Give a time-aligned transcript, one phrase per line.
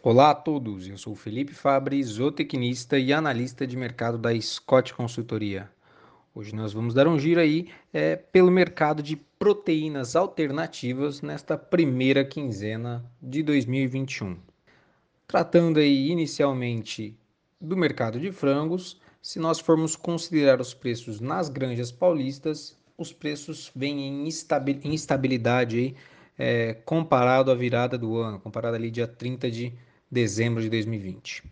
[0.00, 5.68] Olá a todos, eu sou Felipe Fabre, zootecnista e analista de mercado da Scott Consultoria.
[6.32, 12.24] Hoje nós vamos dar um giro aí é, pelo mercado de proteínas alternativas nesta primeira
[12.24, 14.38] quinzena de 2021.
[15.26, 17.18] Tratando aí inicialmente
[17.60, 23.72] do mercado de frangos, se nós formos considerar os preços nas granjas paulistas, os preços
[23.74, 24.28] vêm em
[24.84, 25.96] instabilidade aí,
[26.38, 31.44] é, comparado à virada do ano, comparado ali dia 30 de dezembro de 2020.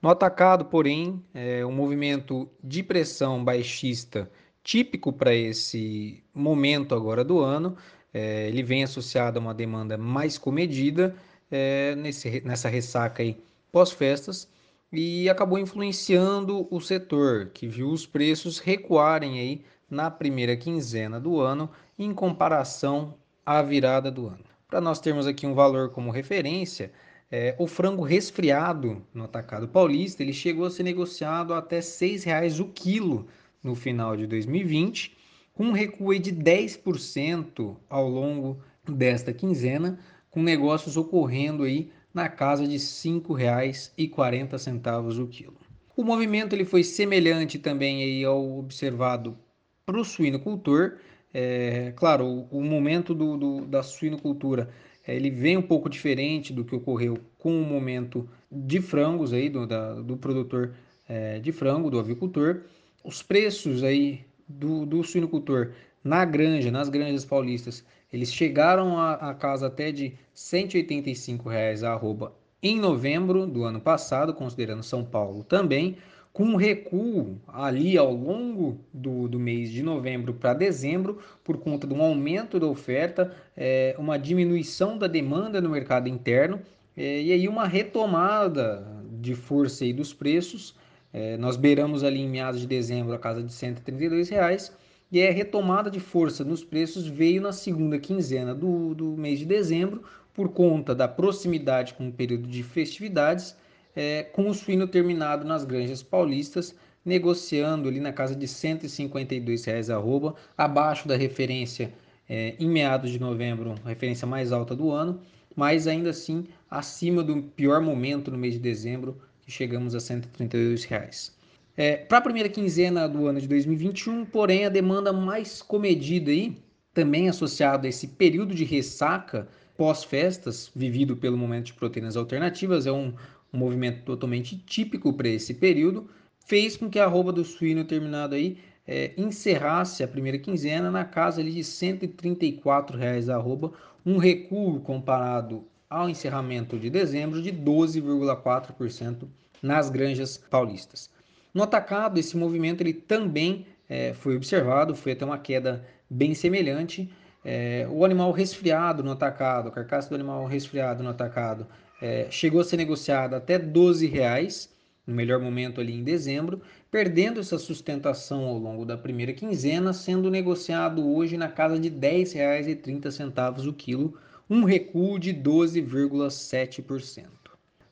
[0.00, 4.30] No atacado, porém, é um movimento de pressão baixista
[4.62, 7.76] típico para esse momento agora do ano.
[8.14, 11.16] É, ele vem associado a uma demanda mais comedida
[11.50, 14.48] é, nesse, nessa ressaca aí pós-festas
[14.92, 21.40] e acabou influenciando o setor, que viu os preços recuarem aí na primeira quinzena do
[21.40, 24.44] ano em comparação à virada do ano.
[24.68, 26.92] Para nós termos aqui um valor como referência,
[27.30, 32.60] é, o frango resfriado no atacado paulista ele chegou a ser negociado até R$ 6,00
[32.60, 33.26] o quilo
[33.62, 35.14] no final de 2020,
[35.52, 39.98] com um recuo de 10% ao longo desta quinzena,
[40.30, 45.56] com negócios ocorrendo aí na casa de R$ 5,40 o quilo.
[45.96, 49.36] O movimento ele foi semelhante também aí ao observado
[49.84, 50.98] para o suinocultor.
[51.34, 54.70] É, claro, o, o momento do, do, da suinocultura
[55.14, 59.66] ele vem um pouco diferente do que ocorreu com o momento de frangos aí do,
[59.66, 60.74] da, do produtor
[61.08, 62.62] é, de frango, do avicultor.
[63.02, 65.72] Os preços aí do, do suinocultor
[66.04, 71.92] na granja, nas granjas paulistas, eles chegaram a, a casa até de 185 reais a
[71.92, 75.96] arroba em novembro do ano passado, considerando São Paulo também
[76.38, 81.84] com um recuo ali ao longo do, do mês de novembro para dezembro, por conta
[81.84, 86.60] de um aumento da oferta, é, uma diminuição da demanda no mercado interno
[86.96, 88.86] é, e aí uma retomada
[89.20, 90.76] de força aí dos preços.
[91.12, 94.72] É, nós beiramos ali em meados de dezembro a casa de 132 reais,
[95.10, 99.44] e a retomada de força nos preços veio na segunda quinzena do, do mês de
[99.44, 103.56] dezembro, por conta da proximidade com o período de festividades
[103.98, 106.72] é, com o suíno terminado nas granjas paulistas,
[107.04, 111.92] negociando ali na casa de 152 reais arroba, abaixo da referência
[112.28, 115.20] é, em meados de novembro, a referência mais alta do ano,
[115.56, 120.84] mas ainda assim acima do pior momento no mês de dezembro, que chegamos a 132
[120.84, 121.36] reais.
[121.76, 126.56] É, Para a primeira quinzena do ano de 2021, porém, a demanda mais comedida aí,
[126.94, 132.90] também associada a esse período de ressaca pós-festas, vivido pelo momento de proteínas alternativas, é
[132.90, 133.14] um,
[133.52, 136.08] um movimento totalmente típico para esse período,
[136.46, 141.04] fez com que a arroba do suíno terminado aí é, encerrasse a primeira quinzena na
[141.04, 143.72] casa ali de 134 reais a arroba,
[144.04, 149.28] um recuo comparado ao encerramento de dezembro de 12,4%
[149.62, 151.10] nas granjas paulistas.
[151.52, 157.10] No atacado, esse movimento ele também é, foi observado, foi até uma queda bem semelhante.
[157.44, 161.66] É, o animal resfriado no atacado, a carcaça do animal resfriado no atacado,
[162.00, 164.68] é, chegou a ser negociada até 12 reais
[165.08, 166.60] no melhor momento ali em dezembro,
[166.90, 171.94] perdendo essa sustentação ao longo da primeira quinzena, sendo negociado hoje na casa de R$
[171.94, 174.18] 10,30 o quilo,
[174.50, 177.24] um recuo de 12,7%.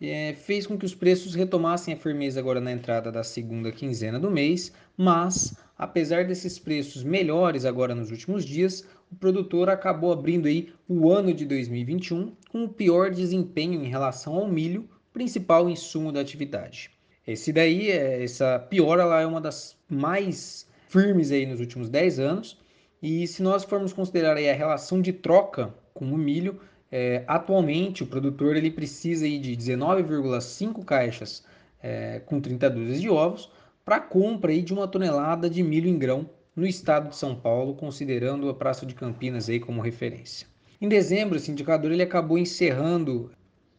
[0.01, 3.71] e é, fez com que os preços retomassem a firmeza agora na entrada da segunda
[3.71, 10.13] quinzena do mês, mas apesar desses preços melhores agora nos últimos dias, o produtor acabou
[10.13, 15.69] abrindo aí o ano de 2021 com o pior desempenho em relação ao milho, principal
[15.69, 16.91] insumo da atividade.
[17.27, 22.19] Esse daí, é, essa piora ela é uma das mais firmes aí nos últimos 10
[22.21, 22.59] anos,
[23.07, 26.61] e se nós formos considerar aí a relação de troca com o milho,
[26.91, 31.45] é, atualmente o produtor ele precisa aí de 19,5 caixas
[31.81, 33.49] é, com 30 dúzias de ovos
[33.85, 37.77] para compra aí de uma tonelada de milho em grão no estado de São Paulo,
[37.77, 40.45] considerando a Praça de Campinas aí como referência.
[40.81, 43.31] Em dezembro, esse indicador ele acabou encerrando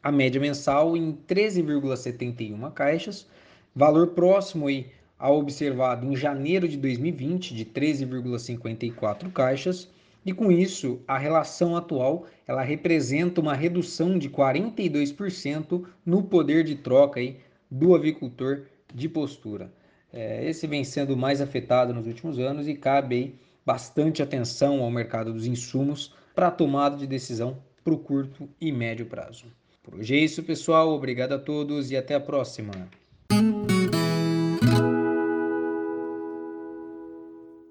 [0.02, 3.28] a média mensal em 13,71 caixas,
[3.76, 9.90] valor próximo aí ao observado em janeiro de 2020 de 13,54 caixas,
[10.26, 16.76] e com isso, a relação atual, ela representa uma redução de 42% no poder de
[16.76, 17.38] troca aí
[17.72, 19.72] do avicultor de postura.
[20.12, 23.36] É, esse vem sendo mais afetado nos últimos anos e cabe aí
[23.66, 28.72] bastante atenção ao mercado dos insumos para a tomada de decisão para o curto e
[28.72, 29.46] médio prazo.
[29.82, 30.90] Por hoje é isso, pessoal.
[30.90, 32.72] Obrigado a todos e até a próxima.